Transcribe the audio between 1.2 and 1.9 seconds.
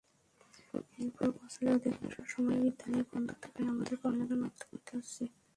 বছরের